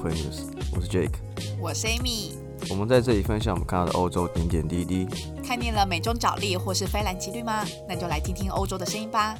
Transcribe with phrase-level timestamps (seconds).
[0.00, 0.44] Local News，
[0.74, 1.12] 我是 Jake，
[1.60, 2.32] 我是 Amy。
[2.70, 5.06] 我们在这里分享我们看到的欧洲点点滴滴。
[5.44, 7.62] 看腻了美中角力或是非蓝即绿吗？
[7.86, 9.36] 那就来听听欧洲的声音吧。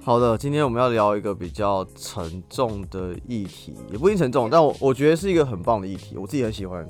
[0.00, 6.86] 好的，今天我们要聊一个比较沉重的议题，也不一定沉重，但我我觉得是一个很棒的议题，我自己很喜欢。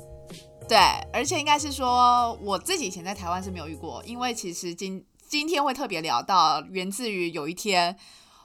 [0.68, 0.76] 对，
[1.10, 7.96] 而且应该是说我自己以前在台湾是没有遇过，因为其实今今天会特别聊到，源自于有一天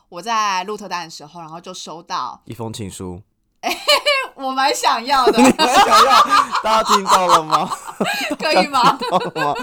[0.07, 3.21] 我在鹿特丹的时候，然后就收到一封情书。
[4.35, 6.23] 我蛮想要的，你蛮想要，
[6.61, 7.69] 大家听到了吗？
[8.39, 8.97] 可以吗？
[9.09, 9.53] 到了吗？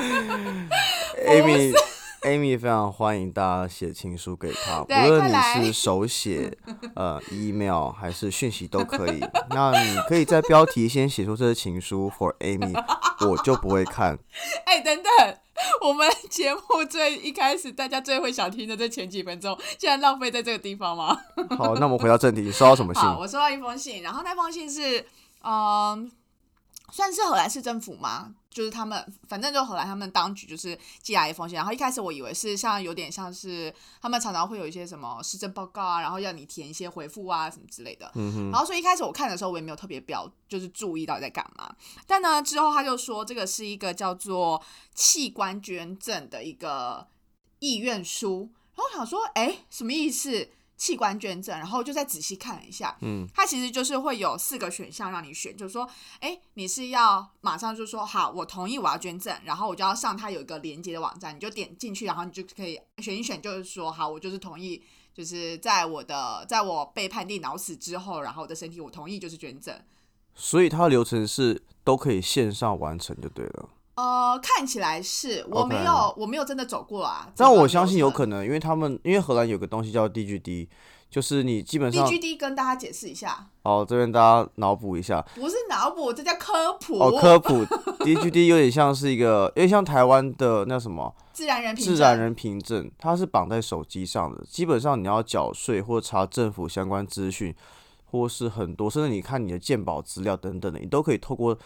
[1.29, 1.73] Amy
[2.23, 6.57] Amy 非常欢迎大家写情书给她，无对论你是手写、
[6.95, 9.21] 呃 email 还是讯息都可以。
[9.51, 12.75] 那你可以在标题先写出这是情书 for Amy，
[13.27, 14.19] 我就不会看。
[14.67, 15.37] 哎、等等，
[15.81, 21.19] 我们节目最一开始大家最会想听的这前几分钟，竟然浪费在这个地方吗？
[21.57, 23.03] 好，那我们回到正题，你收到什么信？
[23.03, 25.07] 好，我收到一封信，然后那封信是，
[25.43, 26.11] 嗯、
[26.93, 28.35] 算是荷兰市政府吗？
[28.51, 41.75] 就是他们，反正就荷兰他们当局就是寄来一封信，然后一开始我以为是像有点像是他们常常会有一些什么市政报告啊，然后要你填一些回复啊什么之类的，嗯哼，然后所以一开始我看的时候我也没有特别表，就是注意到在干嘛，
[42.07, 44.61] 但呢之后他就说这个是一个叫做
[44.95, 47.07] 器官捐赠的一个
[47.61, 50.49] 意愿书，然后我想说，哎，什么意思？
[50.81, 55.87] 器官捐赠，然后就再仔细看了一下，嗯，它其实就是会有四个选项让你选，就是说，
[56.21, 69.79] 哎，你是要马上就说好，我同意我要捐赠，然后我就要上它有一个连接的网站，你就点进去，然后你就可以选一选，就是说好，我就是同意，就是在我的在我被判定脑死之后，然后我的身体我同意就是捐赠。
[70.35, 73.69] 所以它的流程是都可以线上完成就对了。
[74.01, 78.11] 呃，看起来是我没有我没有真的走过啊，但我相信有。
[78.11, 80.67] 可能，因为他们因为荷兰有个东西叫 DGD，
[81.09, 86.99] 就是你基本上 DGD 跟大家解释一下，哦，这边大家脑补一下不是脑补，这叫科普。
[86.99, 87.65] 哦，科普
[88.05, 91.75] DGD 有点像是一个，有点像台湾的那什么自然人。
[91.77, 97.55] 自然人凭证，它是绑在手机上的，基本上你要缴税或查政府相关资讯，
[98.11, 101.57] 或是很多，甚至你看你的鉴宝资料等等的，你都可以透过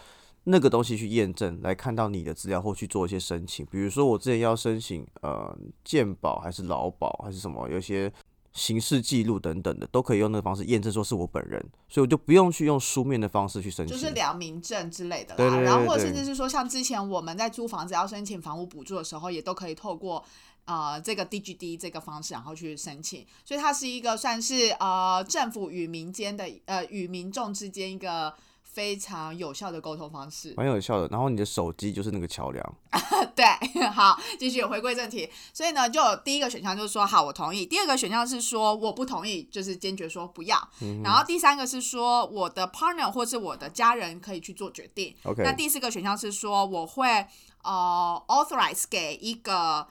[0.45, 3.65] 那个东西去验证，来看到你的资料或去做一些申请。
[3.65, 8.11] 比如说我之前要申请呃健保还是劳保还是什么，有一些
[8.53, 13.97] 刑事记录等等的，都可以用那个方式验证说是我本人，所以我就不用去用书面的方式去申请。
[13.97, 20.23] 就是良民证之类的啦，然后或者甚至是说，像之前我们在租房子要申请房屋补助的时候，也都可以透过
[20.65, 28.33] 呃这个 DGD 这个方式，然后去申请，所以它是一个算是呃政府与民间的呃与民众之间一个
[28.75, 30.53] 非常有效的沟通方式。
[30.57, 32.75] 蛮有效的，然后你的手机就是那个桥梁，
[33.33, 33.45] 对，
[33.87, 35.31] 好，继续回归正题。
[35.53, 40.57] 所以呢，就有第一个选项就是说好，我同意；第二个选项是说我不同意，就是坚决说不要。
[40.81, 45.15] 嗯然后第三个是说我的 partner 或是我的家人可以去做决定。
[45.23, 47.25] OK 那第四个选项是说我会
[47.63, 49.87] 呃 authorize 给一个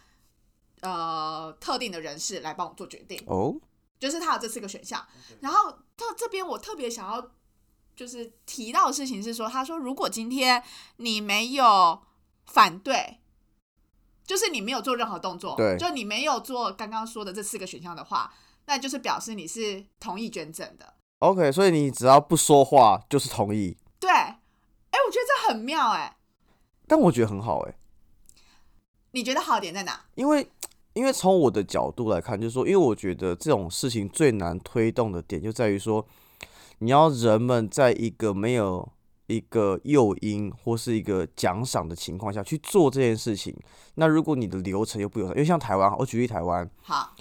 [0.82, 3.18] 呃特定的人士来帮我做决定。
[3.26, 3.54] 哦，
[3.98, 5.02] 就是他有这四个选项。
[5.40, 7.30] 然后特这边我特别想要
[7.96, 10.62] 就是提到的事情是说，他说如果今天
[10.96, 12.02] 你没有
[12.46, 13.18] 反对，
[14.26, 18.32] 就是你没有做任何动作，对就你没有做刚刚说的这四个选项的话，
[18.66, 20.94] 那就是表示你是同意捐赠的。
[21.20, 24.34] OK，所以你只要不说话就是同意，对，哎，
[25.06, 26.16] 我觉得这很妙哎，
[26.86, 27.74] 但我觉得很好哎、
[29.12, 30.04] 你觉得好点在哪？
[30.16, 30.50] 因为
[30.92, 36.06] 因为从我的角度来看，就是说，因为我觉得这种事情最难推动的点就在于说，
[36.78, 38.92] 你要人们在一个没有
[39.26, 43.56] 一个诱因或是一个奖赏的情况下去做这件事情。
[43.94, 47.14] 那如果你的流程又不友善，因为像台湾，我举例台湾，好，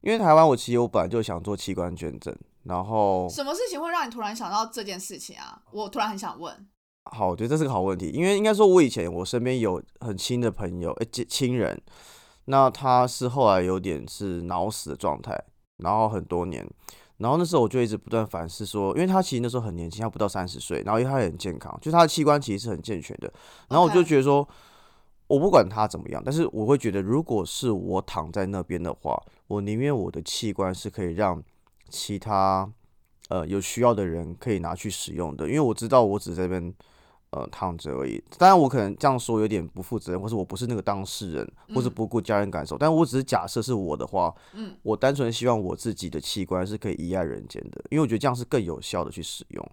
[0.00, 2.34] 因为台湾我其实我本来就想做器官捐赠，
[2.64, 5.62] 然后什么事情会让你突然想到这件事情啊？
[5.70, 6.68] 我突然很想问。
[7.04, 11.80] 好，我觉得这是个好问题，因为应该说，我以前我身边有很亲的朋友，诶、亲亲人，
[12.44, 15.42] 那他是后来有点是脑死的状态，
[15.78, 16.68] 然后很多年，
[17.20, 23.32] 然后那时候我就一直不断反思说，因为他其实那时候很年轻，他不到三十岁，然后因为他也很健康，就是他的器官其实是很健全的，
[23.68, 24.48] 然后我就觉得说。
[25.30, 31.40] 我不管他怎么样，但是我会觉得，如果是我躺在那边的话，我宁愿我的器官是可以让
[31.88, 32.68] 其他
[33.28, 36.74] 呃有需要的人可以拿去使用的，因为我知道我只在这边
[37.30, 38.22] 呃躺着而已。
[38.38, 42.76] 当然，我可能这样说有点不负责任，或是我不是那个当事人，或是嗯不顾家人感受。
[42.76, 49.70] 但我只是假设是我的话，嗯，我单纯希望我自己的器官是可以遗爱人间的，因为我觉得这样是更有效的去使用。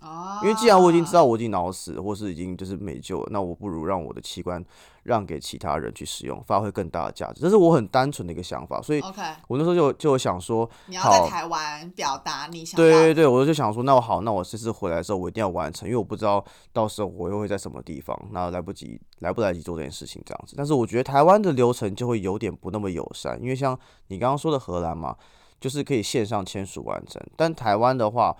[0.00, 4.62] 哦，因为既然我已经知道我已经脑死，或是已经就是没救了，那我不如让我的器官
[5.02, 7.40] 让给其他人去使用，发挥更大的价值。
[7.40, 20.54] 这是我很单纯的一个想法，所以 OK，我那时候就就想说，你要在台湾表达你想对要对对，我就想说，那我好，那我这次回来的时候，我一定要完成，因为我不知道到时候我又会在什么地方，那来不及来不来及做这件事情这样子。
[20.54, 25.16] 但是我觉得台湾的流程就会有点不那么友善，因为像你刚刚说的荷兰嘛，
[25.58, 28.36] 就是可以线上签署完成，但台湾的话，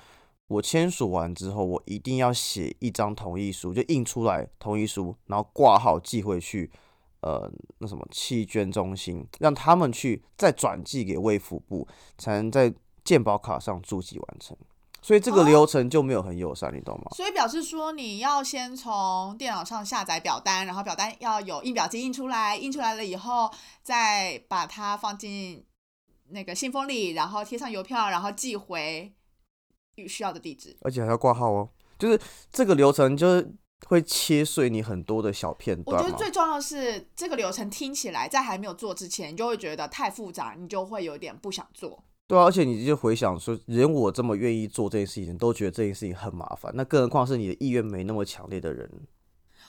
[0.48, 6.70] 我签署完之后，我一定要写一张同意书，就印出来同意书，然后挂号寄回去。
[7.20, 11.88] 呃，那什么弃捐中心，让他们去再转寄给卫福部，
[12.18, 12.70] 才能在
[13.02, 14.54] 健保卡上注记完成。
[15.00, 17.12] 所以这个哦流程就没有很友善，你懂吗？
[17.16, 23.50] 所以表示说，你要先从电脑上下载表单，然后表单要有印表机印出来，印出来了以后，
[23.82, 25.64] 再把它放进
[26.28, 29.10] 那个信封里，然后贴上邮票，然后寄回
[30.08, 30.76] 需要的地址。
[30.82, 31.68] 而且还要挂号哦，
[31.98, 32.20] 就是
[32.52, 33.54] 这个流程就是
[33.86, 36.10] 会切碎你很多的小片段我觉。
[36.10, 42.02] 得最重要的是，这个流程听起来在还没有做之前，你就会觉得太复杂，你就会有点不想做。
[42.26, 48.90] 对啊，而且你就回想说，连我这么愿意做这件事情，都觉得这件事情很麻烦，那更何况是你的意愿没那么强烈的人。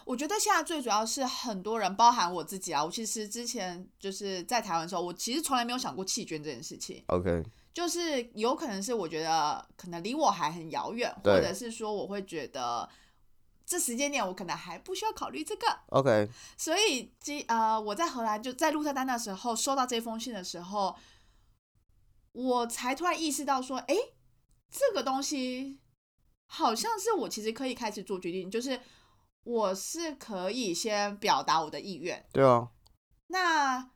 [0.05, 7.03] 我觉得现在最主要是很多人，包含我自己啊，我其实之前就是在台湾的时候，我其实从来没有想过弃捐这件事情。
[7.07, 7.43] OK，
[7.75, 12.89] 就是有可能是我觉得可能离我还很遥远，或者是说我会觉得
[13.65, 20.95] 这时间点我可能还不需要考虑这个，OK，所以基呃我在荷兰就在鹿特丹的时候收到这封信的时候，
[22.31, 24.13] 我才突然意识到说，诶，
[24.71, 25.81] 这个东西
[26.47, 28.79] 好像是我其实可以开始做决定，就是
[29.43, 32.69] 我是可以先表达我的意愿，对啊，
[33.27, 33.89] 那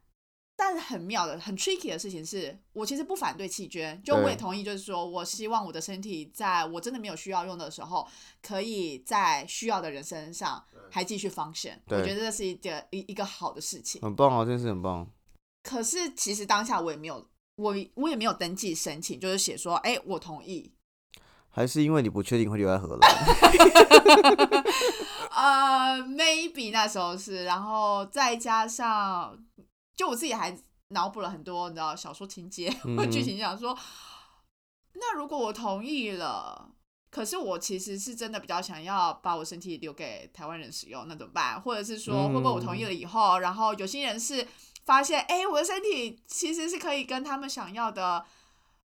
[0.61, 8.05] 但是很妙的、很 tricky 的事情是，我其实不反对弃捐，就我也同意，就是说我希望我的身体在我真的没有需要用的时候，
[8.41, 10.61] 可以在需要的人身上
[10.91, 11.77] 还继续 function。
[11.85, 14.01] 我觉得这是一个一一个好的事情。
[14.01, 15.09] 很棒啊，这件事很棒。
[15.63, 17.25] 可是其实当下我也没有，
[17.55, 20.73] 我我也没有登记申请，就是写说，哎、我同意。
[21.51, 23.09] 还是因为你不确定会留在荷兰。
[25.31, 29.35] 呃，maybe 那时候是，然后再加上，
[29.99, 30.57] 就我自己还
[30.91, 33.77] 脑补了很多，你知道小说情节或嗯剧情，想说，
[34.93, 36.71] 那如果我同意了，
[37.11, 41.61] 可是我其实是真的比较想要把我身体留给台湾人使用，那怎么办？
[41.61, 44.47] 或者是说，会不会我同意了以后，然后有心人是
[44.85, 48.25] 发现，哎，我的身体其实是可以跟他们想要的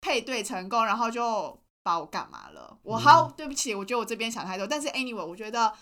[0.02, 2.78] 配对成功，然后就把我干嘛了？
[2.84, 4.68] 我好，对不起，我觉得我这边想太多。
[4.68, 5.74] 但是 anyway，我觉得，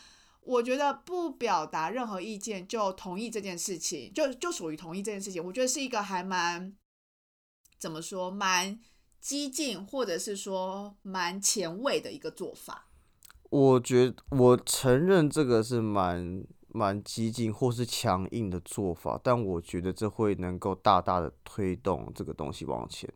[0.47, 6.73] 我觉得不表达任何意见就同意这件事情，就就属于同意这件事情，我觉得是一个还蛮
[7.77, 8.79] 怎么说，蛮
[9.19, 12.87] 激进或者是说蛮前卫的一个做法。
[13.49, 23.11] 我觉我承认这个是蛮蛮激进或是强硬的做法，但我觉得这会能够大大的推动这个东西往前。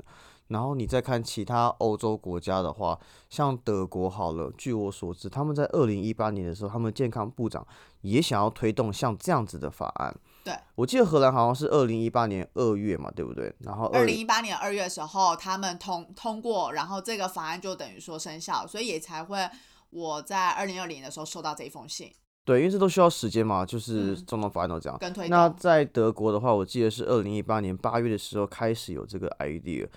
[0.52, 3.00] 然后你再看其他欧洲国家的话，
[3.30, 7.66] 像德国好了，据我所知，他们在二零一八年的时候，他们健康部长
[8.02, 10.16] 也想要推动像这样子的法案。
[10.44, 13.54] 对，我记得荷兰好像是二零一八年二月嘛，对不对？
[13.60, 19.48] 然后二零一八年二月的时候，他们通通过，然后这个法案就等于说生效，所以也才会
[19.92, 22.12] 我在二零二零的时候收到这一封信
[22.44, 25.00] 对，因为这都需要时间嘛，就是嗯总统法案都这样。
[25.30, 29.88] 那在德国的话，我记得是二零一八年八月的时候开始有这个 idea，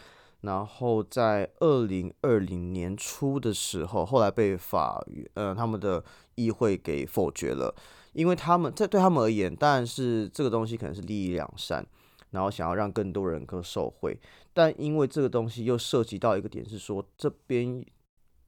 [0.45, 6.05] 然后在二零二零年初的时候，后来被法呃他们的
[6.37, 7.75] 议会给否决了，
[8.13, 11.85] 因为他们这对他们而言，当然是这个东西可能是利益两善，
[12.31, 14.19] 然后想要让更多人更受惠，
[14.53, 17.85] 但因为这个东西又涉及到一个点是说这边。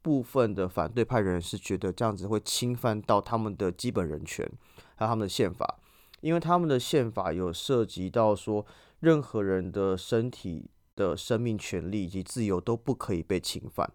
[0.02, 4.48] 部分的反对派人士觉得这样子会侵犯到他们的基本人权，
[4.94, 5.80] 还有他们的宪法，
[6.20, 8.64] 因为他们的宪法有涉及到说，
[9.00, 13.92] 任何人的身体的生命权利以及自由都不可以被侵犯，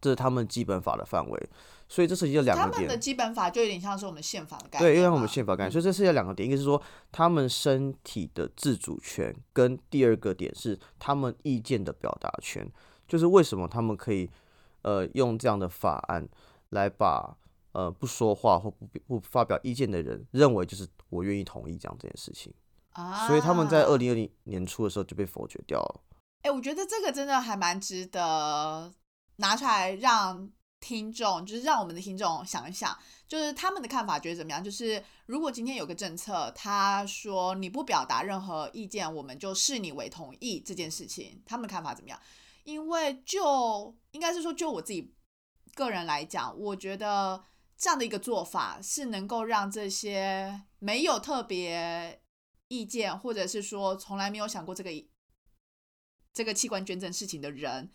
[0.00, 1.48] 这是他们基本法的范围。
[1.86, 6.80] 所以这涉及到两个点，们的基本法就有点像是我们宪法的概念嘛，对，因为我们宪法概念，所以这涉及到两个点，一个是说
[7.10, 12.64] 他们身体的自主权，跟第二个点是他们意见的表达权，
[13.08, 14.30] 就是为什么他们可以
[14.82, 16.28] 呃用这样的法案
[16.68, 17.36] 来把
[17.72, 22.54] 呃不说话或不不发表意见的人认为就是我愿意同意这样这件事情。
[22.92, 26.00] 啊，所以他们在二零二零年初的时候就被否决掉了。
[26.42, 28.92] 哎、我觉得这个真的还蛮值得
[29.36, 32.96] 拿出来让听众，就是让我们的听众想一想，
[33.28, 34.64] 就是他们的看法觉得怎么样？
[34.64, 42.18] 就是如果今天有个政策，他说你不表达任何意见，我们就视你为同意这件事情，他们的看法怎么样？
[42.64, 45.14] 因为就应该是说，就我自己
[45.74, 47.42] 个人来讲，我觉得
[47.76, 52.22] 这样的一个做法是能够让这些没有特别
[52.70, 54.90] 意见，或者是说从来没有想过这个
[56.32, 57.90] 这个器官捐赠事情的人，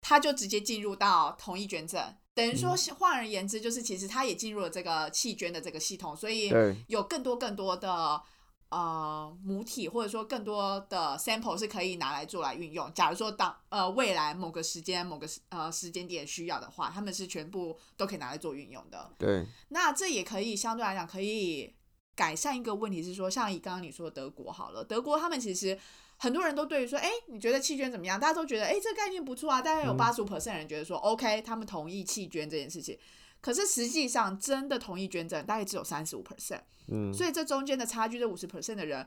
[0.00, 2.16] 他就直接进入到同意捐赠。
[2.32, 6.52] 等于说，换而言之，就是其实他也进入了这个弃捐的这个系统，所以
[6.86, 8.22] 有更多更多的
[8.70, 12.92] 呃母体，或者说更多的 sample 是可以拿来做来运用。
[12.92, 19.12] 假如说当呃未来某个时间某个呃时间点需要的话，他们是全部都可以拿来做运用的。
[19.18, 21.74] 对，那这也可以相对来讲可以
[22.14, 25.78] 改善一个问题，是说像以刚刚你说德国好了，德国他们其实。
[26.16, 28.18] 很多人都对于说，哎，你觉得弃捐怎么样？
[28.18, 29.60] 大家都觉得，哎，这个概念不错啊。
[29.60, 32.96] 大概有八十五 percent 人觉得说，OK，他们同意弃捐这件事情。
[33.40, 36.60] 可是实际上，真的同意捐赠大概只有三十五 percent。
[36.86, 39.04] 嗯，所以这中间的差距，这五十 percent 的人，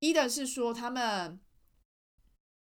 [0.00, 1.38] 一的是说他们。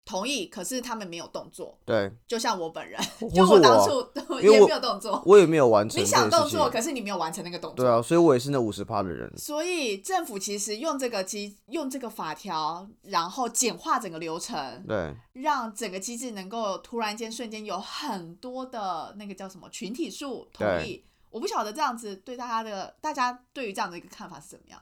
[0.04, 1.78] 同意，可是他们没有动作。
[1.84, 3.00] 对，就像我本人，
[3.34, 4.04] 就我当初
[4.42, 6.00] 也没有动作，我也没有完成。
[6.00, 7.84] 你想动作，可是你没有完成那个动作。
[7.84, 9.32] 对啊，所以我也是那五十趴的人。
[9.38, 21.04] 所以政府其实用这个机，用这个法条，然后简化整个流程，对，让整个机制能够突然间瞬间有很多的那个叫什么群体数同意。
[21.30, 24.78] 我不晓得这样子对大家的，大家对于这样的一个看法是怎么样。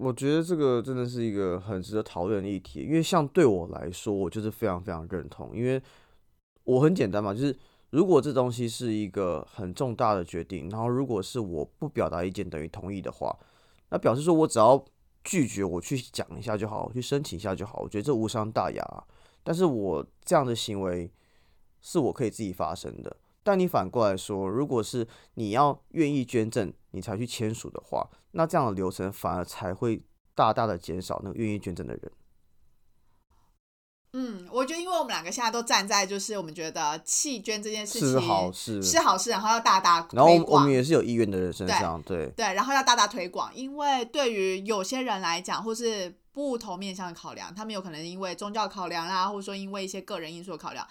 [0.00, 5.80] 我觉得这个真的是一个很值得讨论的议题，因为像对我来说，我就是非常非常认同，因为
[6.64, 7.54] 我很简单嘛，就是
[7.90, 13.38] 如果这东西是一个很重大的决定，然后如果是我不表达意见等于同意的话，
[13.90, 14.82] 那表示说我只要
[15.22, 19.04] 拒绝，我去讲一下就好，我去申请一下就好，我觉得这无伤大雅。
[19.42, 21.10] 但是我这样的行为
[21.82, 23.14] 是我可以自己发生的。
[23.50, 25.04] 但你反过来说，如果是
[25.34, 30.00] 你要愿意捐赠，你才去签署的话，那这样的流程反而才会
[30.36, 32.12] 大大的减少那个愿意捐赠的人。
[34.12, 50.86] 嗯，我觉得，因为我们两个现在都站在就是我们觉得弃捐这件事情是好事，是好事，然后要大大然后我们也是有意愿的人身上，对对，然后要大大推广，因为对于有些人来讲，或是不同面向的考量，他们有可能因为宗教考量啦，或者说因为一些个人因素的考量。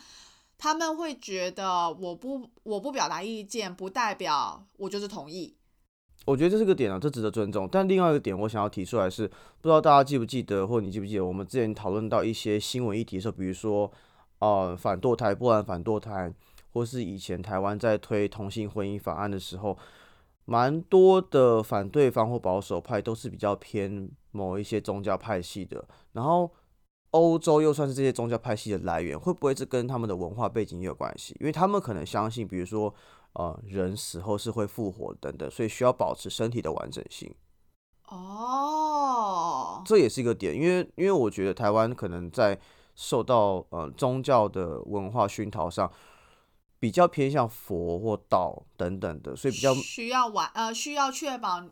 [0.59, 5.55] 他们会觉得我不我不表达意见，不代表我就是同意。
[6.25, 7.67] 我觉得这是个点啊，这值得尊重。
[7.71, 13.89] 但另外一个点，我想要提出来是，不知道大家记不记得，或你记不记得，我们之前讨论到一些新闻议题的时候，比如说，
[14.39, 16.31] 呃，反堕胎，波兰反堕胎，
[16.73, 19.77] 或是以前台湾在推同性婚姻法案的时候，
[20.43, 26.51] 蛮多的反对方或保守派都是比较偏某一些宗教派系的，然后。
[27.11, 31.35] 欧洲又算是这些宗教派系的来源，会不会是跟他们的文化背景也有关系？
[31.39, 32.93] 因为他们可能相信，比如说，
[33.33, 37.33] 呃，人死后是会复活等等，所以需要保持身体的完整性。
[38.09, 42.59] 哦，这也是一个点，因为因为我觉得台湾可能在
[42.93, 45.91] 受到呃宗教的文化熏陶上，
[46.79, 51.63] 比较偏向佛或道等等的，所以比较需要完呃需要确保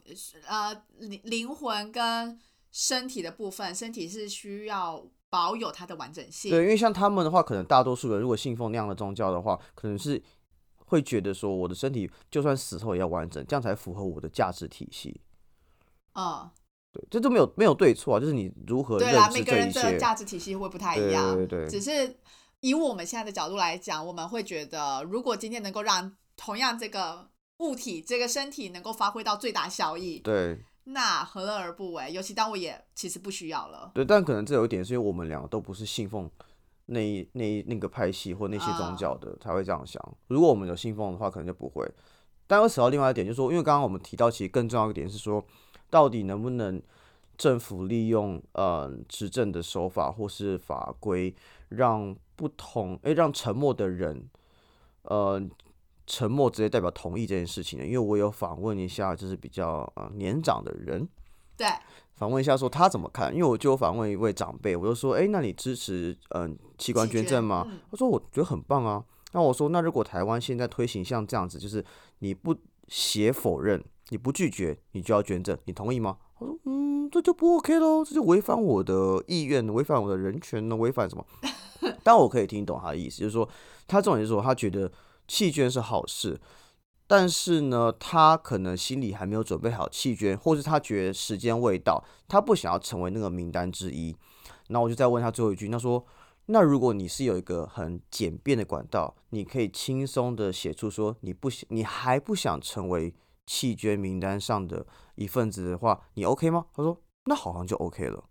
[0.47, 2.39] 呃灵灵魂跟
[2.71, 5.05] 身体的部分，身体是需要。
[5.29, 6.51] 保有它的完整性。
[6.51, 10.21] 对，因为像他们的话，可能大多数人如果信奉那样的宗教的话，可能是
[10.85, 15.19] 会觉得说，我的身体就算死后也要完整，这样才符合我的价值体系。
[16.13, 16.49] 嗯，
[16.93, 21.35] 对，这都没有没有对错啊，就是你如何对啦，每个人的价值体系会不太一样。
[21.35, 21.69] 对对对。
[21.69, 22.17] 只是
[22.61, 30.63] 以我们现在的角度来讲，我们会觉得，如果今天能够让同样这个物体、这个身体能够发挥到最大效益，对。
[30.89, 32.11] 那何乐而不为？
[32.13, 33.91] 尤其当我也其实不需要了。
[33.93, 36.29] 对，但可能这有一点是因为我们两个都不是信奉
[36.85, 40.01] 那那那个派系或那些宗教的，才会这样想。
[40.27, 41.85] 如果我们有信奉的话，可能就不会。
[42.47, 45.45] 但又扯到另外一点，就是说，因为刚刚我们提到，其实更重要一点是说，
[45.89, 46.81] 到底能不能
[47.37, 51.35] 政府利用呃执政的手法或是法规，
[51.67, 54.29] 让不同诶让沉默的人
[55.01, 55.41] 呃。
[56.07, 57.85] 沉默直接代表同意这件事情的？
[57.85, 61.05] 因为我有访问一下，就是比较呃年长的人，
[61.57, 61.67] 对，
[62.15, 63.33] 访问一下说他怎么看？
[63.33, 67.67] 因为我就访问一位长辈，我就说，哎，那你支持嗯器官捐赠吗？
[67.91, 69.03] 他说我觉得很棒啊。
[69.33, 71.83] 那我说，那如果台湾现在推行像这样子，就是
[72.19, 72.55] 你不
[72.87, 76.17] 写否认，你不拒绝，你就要捐赠，你同意吗？
[76.39, 81.25] 他说，嗯，这就不 OK 喽，这就违反我的意愿，违反我的人权呢，违反什么？
[82.01, 83.47] 但我可以听懂他的意思，就是说
[83.85, 84.89] 他重点是说他觉得。
[85.27, 86.39] 弃捐是好事，
[87.05, 94.15] 但是呢，他可能心里还没有准备好弃捐，或是他觉得时间未到，他不想要成为那个名单之一。
[94.69, 96.05] 那我就再问他最后一句，他说
[96.47, 103.13] ：“那如果你是有一个很简便的管道，你可以轻松的写出说你不想，你还不想成为
[103.45, 108.23] 弃捐名单上的一份子的话，你 OK 吗？”他说：“那好像就 OK 了。”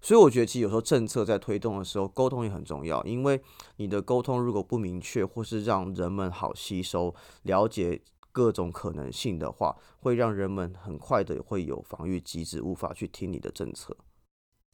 [0.00, 3.42] 所以我觉得其实有时候政策在推动的时候，沟通也很重要，因为
[3.76, 13.96] 你的沟通如果不明确，或是让人们好吸收、了解各种可能性的话，会让人们很快的会有防御机制，无法去听你的政策。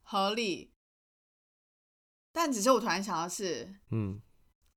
[0.03, 0.73] 合理。
[2.33, 4.21] 但只是我突然想到是，嗯，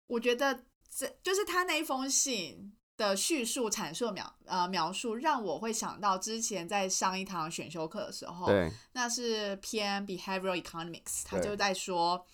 [0.07, 12.25] 我觉得这就是他那一封信的叙述阐述描呃描述，让我会想到之前在上一堂选修课的时候，对，那是偏 behavioral economics，他就在说，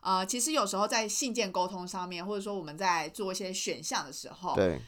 [0.00, 4.80] 呃，其实有时候在信件沟通上面，或者说我们在做一些选项的时候，对，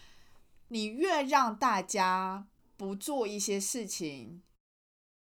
[0.68, 4.42] 你越让大家不做一些事情，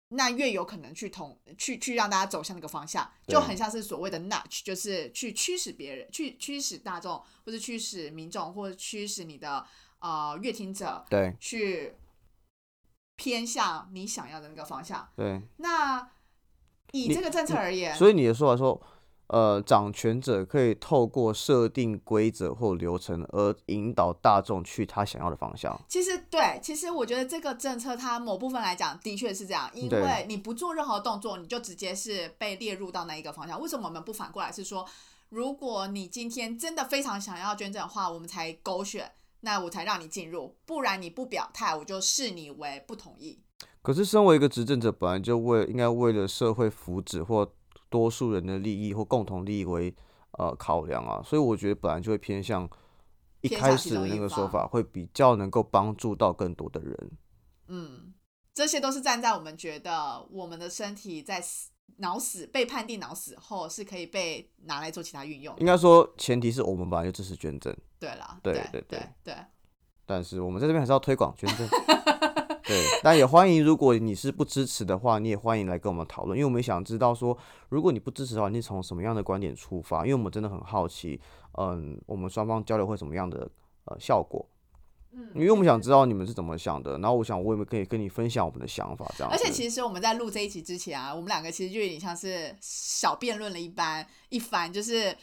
[0.09, 9.65] 那越有可能去同去去让大家走向那个方向，就很像是所谓的 nudge，就是去驱使别人，去驱使大众，或者驱使民众，或者驱使你的
[9.99, 11.95] 呃乐听者对，去
[13.15, 15.07] 偏向你想要的那个方向。
[15.15, 15.41] 对。
[15.57, 16.09] 那
[16.91, 18.81] 以这个政策而言，所以你的说法说，
[19.27, 25.77] 呃，掌权者可以透过设定规则或流程而引导大众去他想要的方向。
[25.89, 33.59] 其实对，其实我觉得这个政策它某部分来讲的确是这样，因为你不做任何动作，你就直接是被列入到那一个方向。
[33.59, 34.87] 为什么我们不反过来是说，
[35.27, 39.11] 如果你今天真的非常想要捐赠的话，我们才勾选，
[39.41, 43.39] 那我才让你进入，不然你不表态，我就视你为不同意。
[43.81, 47.53] 可是，身为一个执政者，本来就为应该为了社会福祉或
[47.89, 49.95] 多数人的利益或共同利益为
[50.31, 52.69] 呃考量啊，所以我觉得本来就会偏向
[53.41, 57.11] 一开始的那个说法，会比较能够帮助到更多的人。
[57.67, 58.13] 嗯，
[58.53, 65.55] 这些都是站在我们觉得我们的身体在死脑死被判定脑死后是可以被拿来做其他运用。
[65.59, 69.35] 应该说，前提是我们本来就支持捐赠，对啦，对对对对。
[70.05, 71.67] 但是我们在这边还是要推广捐赠。
[72.67, 77.37] 对，但也欢迎，如果你是不支持的话，你也欢迎来跟我们讨论，因为我们想知道说，
[77.69, 80.05] 如果你不支持的话，你是从什么样的观点出发？
[80.05, 81.19] 因为我们真的很好奇，
[81.57, 83.49] 嗯，我们双方交流会什么样的
[83.85, 84.45] 呃效果？
[85.13, 89.31] 嗯因为我们想知道你们是怎么想的，然后我想我也可以跟你分享我们的想法，这样。
[89.31, 95.15] 而且其实我们在录这一集之前啊，我们两个其实就有点像是小辩论了一般一番，就是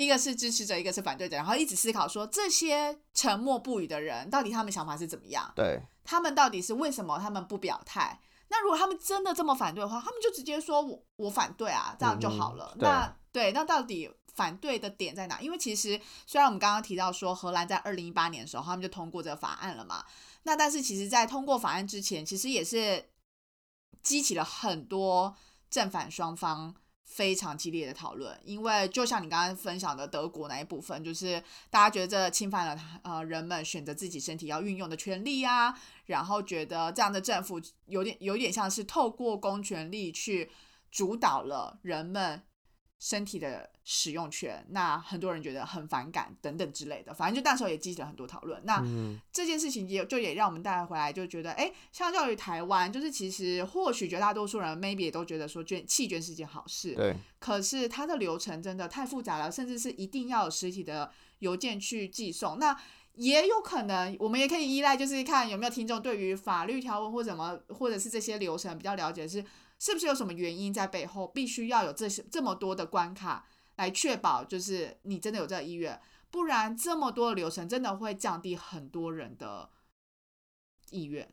[0.00, 8.18] 一个是支持者，一个是反对者，然后一直思考说这些沉默不语的人到底他们想法是怎么样，对他们到底是为什么他们不表态？
[8.48, 12.72] 那如果他们真的这么反对的话，他们就直接说我我反对啊，这样就好了。
[12.76, 15.38] 嗯对那对，那到底反对的点在哪？
[15.42, 20.02] 因为其实虽然我们刚刚提到说荷兰在二零一八年的时候他们就通过这个法案了嘛，
[20.44, 23.10] 那但是其实在通过法案之前，其实也是
[24.02, 25.36] 激起了很多
[25.68, 26.74] 正反双方。
[27.10, 40.48] 非常激烈的讨论，因为就像你刚刚分享的德国那一部分，就是大家觉得这侵犯了呃人们选择自己身体要运用的权利啊，然后觉得这样的政府有点有点像是透过公权力去
[40.88, 42.40] 主导了人们
[43.00, 48.60] 身体的使用权，那很多人觉得很反感等等之类的，反正就那时候也激起了很多讨论。
[48.64, 62.58] 那嗯，这件事情也就也让我们带回来，就觉得，哎，相较于台湾，就是其实或许绝大多数人 maybe 也都觉得说捐弃捐是件好事，对可是它的流程真的太复杂了，甚至是一定要有实体的邮件去寄送。
[62.58, 62.78] 那
[63.14, 69.44] 也有可能，我们也可以依赖，就是看有没有听众对于法律条文或什么，或者是这些流程比较了解是，是
[69.80, 75.98] 是不是有什么原因在背后，必须要有这些这么多的关卡来确保，就是你真的有这个意愿，
[76.30, 79.70] 不然这么多的流程真的会降低很多人的
[80.90, 81.26] 意愿。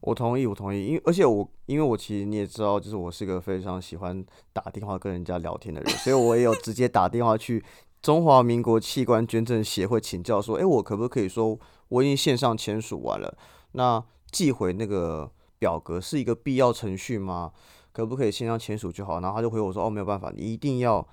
[0.00, 7.62] 我同意，我同意，因为而且我因为我其实你也知道，就是我是个非常喜欢打电话跟人家聊天的人，所以我也有直接打电话去
[8.00, 13.36] 中华民国器官捐赠协会请教说，诶，我可不可以说我已经线上签署完了，
[13.72, 17.52] 那寄回那个表格是一个必要程序吗？
[17.92, 19.20] 可不可以线上签署就好？
[19.20, 21.06] 然后他就回我说，哦，没有办法，你一定要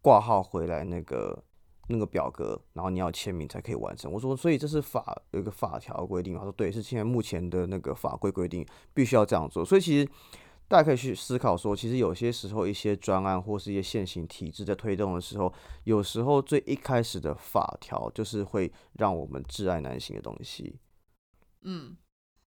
[0.00, 1.42] 挂号回来那个
[1.88, 4.10] 那个表格，然后你要签名才可以完成。
[4.10, 6.34] 我说，所以这是法有一个法条规定？
[6.36, 9.64] 他说对，是现在目前的那个法规规定，必须要这样做。
[9.64, 10.08] 所以其实
[10.68, 15.52] 大家可以去思考说，其实有些时候一些专案或是一些现行体制在推动的时候，
[15.84, 20.78] 有时候最一开始的法条就是会让我们挚爱难行的东西。
[21.62, 21.96] 嗯，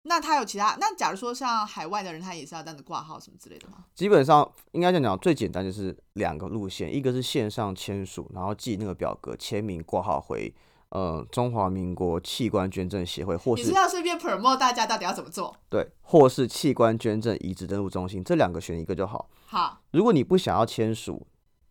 [0.03, 0.77] 那他有其他？
[0.79, 3.83] 那假如说像海外的人，他也是要这样子挂号什么之类的吗？
[3.93, 10.53] 基本上应该这样讲，最简单就是两个路线，一个是线上签署，然后寄那个表格签名挂号回
[10.89, 15.55] 呃中华民国器官捐赠协会，或是你是是要顺便 promote 大家到底要怎么做？
[15.69, 19.29] 对，或是器官捐赠移植登录中心，这两个选一个就好。
[19.45, 21.27] 好，如果你不想要签署，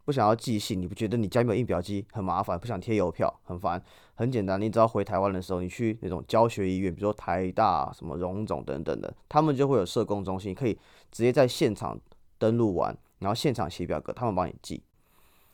[0.09, 3.79] 不想要寄信，你不觉得你家没有印表机很麻烦，不想贴邮票很烦，
[4.15, 10.73] 很简单，你只要回台湾的时候，你去那种教学医院，比如说台大、什么荣总等等的，他们就会有社工中心，可以
[11.13, 12.01] 直接在现场
[12.39, 14.83] 登录完，然后现场写表格，他们帮你寄。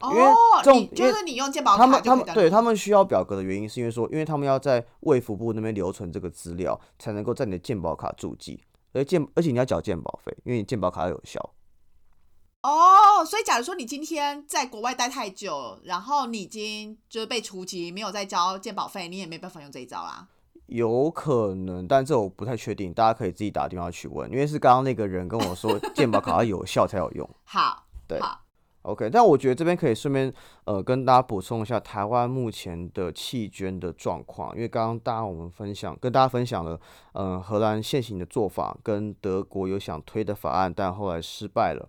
[0.03, 8.63] 因为哦，这种你就是你用健保他们卡就可以登录他们对他们需要表格的原因，是因为说，因为他们要在卫福部那边留存这个资料，才能够在你的健保卡注记。
[8.93, 11.51] 而健而且你要缴健保费，因为你健保卡要有效。
[12.65, 20.27] 哦，所以假如说你今天在国外待太久，然后你已经就是被除籍，没有再交健保费，你也没办法用这一招啦。
[20.69, 27.29] 有可能，但这我不太确定，大家可以自己打电话去问，因为是刚刚那个人跟我说健保卡要有效才有用。
[27.45, 28.41] 好，对好，
[28.85, 30.31] OK，但我觉得这边可以顺便
[30.67, 36.79] 呃跟大家补充一下台湾目前的弃捐的状况，因为刚刚大家我们分享跟大家分享了，
[37.15, 41.89] 嗯、荷兰现行的做法跟德国有想推的法案，但后来失败了。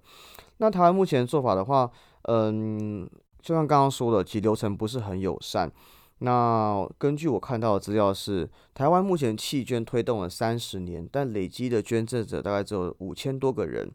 [0.60, 1.92] 那台湾目前做法的话，
[2.30, 3.06] 嗯，
[3.42, 5.70] 就像刚刚说的，其流程不是很友善。
[6.20, 13.92] 那根据我看到的资料是，台湾目前弃捐推动了三十年，但累积的捐赠者大概只有五千多个人。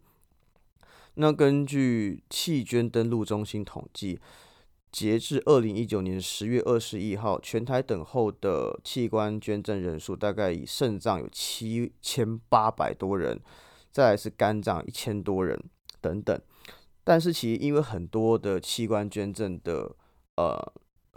[1.15, 4.21] 那根据器捐登录中心统计，
[4.91, 13.41] 截至二零一九年十月二十一号，全台等候的器官捐赠人数大概以肾脏有七千八百多人，
[13.91, 15.63] 再来是肝脏一千多人
[16.01, 16.41] 等等。
[17.03, 19.95] 但是其实因为很多的器官捐赠的
[20.37, 20.73] 呃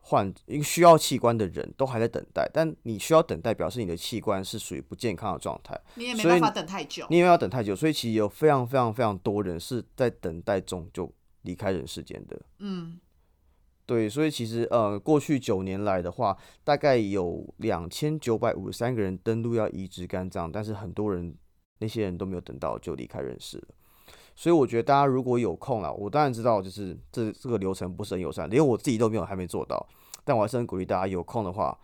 [0.06, 5.80] 患一个需要器官的人都还在等待，但你需要等待表示你的器官是属于不健康的状态。
[5.96, 7.08] 你也没办法等太久。
[7.10, 11.10] 你因为要等太久，所以其实有非常非常非常多人是在等待中就
[11.44, 12.42] 离开人世间的。
[12.60, 13.00] 嗯，
[13.86, 21.34] 对，所以其实呃，过去九年来的话，大概有两千九百五十三个人登陆要移植肝脏，但是很多人
[21.80, 23.68] 那些人都没有等到就离开人世了。
[24.36, 29.88] 所以我觉得大家如果有空了，我当然知道就是这这个流程不是很友善，连我自己都没有还没做到，
[30.24, 31.78] 但我还是很鼓励大家有空的话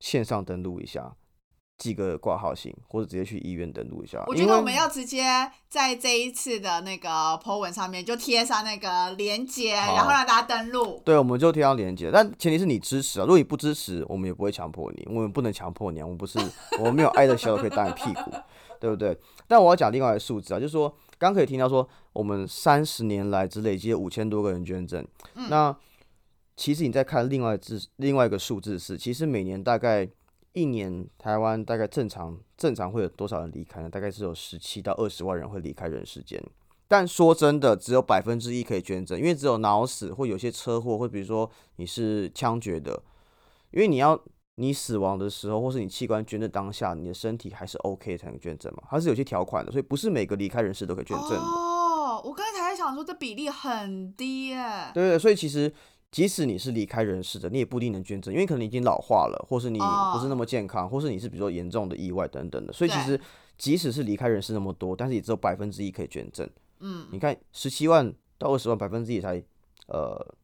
[0.00, 1.14] 线上登录一下，
[1.78, 4.22] 寄个挂号信，或者直接去医院登录一下。
[4.28, 5.24] 我觉得我们要直接
[5.68, 7.08] 在这一次的那个
[7.42, 11.02] po 文上面就贴上那个链接，然后让大家登录。
[11.04, 13.24] 对，我们就贴上链接，但前提是你支持啊。
[13.24, 16.04] 如果你不支持，我们也不会强迫你，我们不能强迫你啊。
[16.04, 16.38] 我们不是，
[16.78, 18.30] 我们没有爱的小手可以打你屁股，
[18.78, 19.18] 对不对？
[19.48, 25.02] 但我要讲另外一个数字啊，就是说，刚刚可以听到说，我们三十年来只累积了五千多个人捐赠。
[25.48, 25.74] 那
[26.54, 30.06] 其实你再看另外字，另外一个数字是，其实每年大概
[30.52, 33.88] 一年台湾大概正常正常会有多少人离开呢？
[33.88, 36.38] 大概是有十七到二十万人会离开人世间。
[36.86, 43.02] 但说真的，只有百分之一可以捐赠，因为只有脑死或有些车祸，或比如说你是枪决的，
[43.70, 44.14] 因为你要
[44.56, 51.36] 你死亡的时候，或是你器官捐赠当下，你的身体还是 OK 才能捐赠嘛，它是有些条款的，所以不是每个离开人世都可以捐赠的。
[51.36, 54.90] 哦，我刚才还在想说这比例很低耶。
[54.94, 55.72] 对对，所以其实
[56.12, 62.72] 即使你是离开人世的，你也不一定能捐赠，因为可能你已经老化了，或是你不是那么健康，或是你是比如说严重的意外等等的。
[62.72, 63.20] 所以其实
[63.58, 66.48] 即使是离开人世那么多，但是也只有百分之一可以捐赠。
[66.78, 69.42] 嗯，你看十七万到二十万，百分之一才
[69.88, 70.34] 呃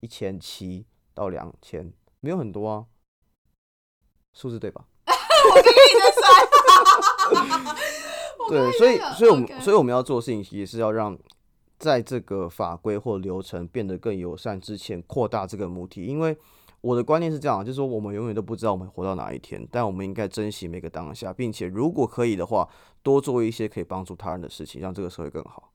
[0.00, 2.84] 一千七到两千，没有很多啊，
[4.34, 4.84] 数字对吧？
[8.50, 11.16] 对， 所以所以我们所以我们要做的事情，其实是要让
[11.78, 16.04] 在这个法规或流程变得更友善之前，扩大这个母体。
[16.04, 16.36] 因为
[16.80, 22.68] 我的观念是这样，就是说我们永远都不知道我们活到哪一天，但我们应该珍惜每个当下，并且如果可以的话，
[23.02, 25.70] 多做一些可以帮助他人的事情，让这个社会更好。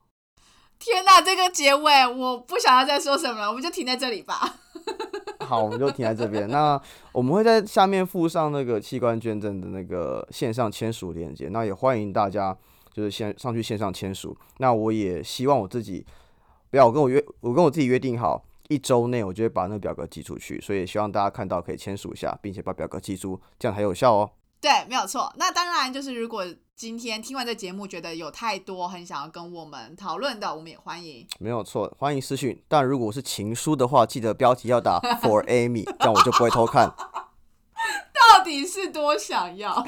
[0.78, 4.60] 天哪，这个结尾我不想要再说什么了，我们就停在这里吧。
[5.50, 6.48] 好，我们就停在这边。
[6.48, 6.80] 那
[7.12, 12.56] 我们会在下面附上那个器官捐赠的那个线上签署链接，那也欢迎大家
[12.94, 14.38] 就是先上去线上签署。
[14.60, 16.06] 那我也希望我自己
[16.70, 24.30] 不要我跟我约，我跟我自己约定好，一周内我就会把那个表格寄出去，所以希望大家看到可以签署一下，并且把表格寄出，这样才有效哦。
[24.62, 25.34] 对，没有错。
[25.38, 26.46] 那当然就是，如果
[26.80, 31.28] 今天听完这节目，觉得有太多很想要跟我们讨论的，我们也欢迎。
[31.38, 32.64] 没有错，欢迎私讯。
[32.70, 36.88] 但如果是情书的话，记得标题要打 For Amy， 这样我就不会偷看。
[36.88, 39.74] 到底是多想要？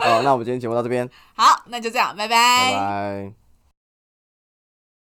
[0.00, 3.45] 好，那我们今天节目到这边，好，那就这样，拜拜拜。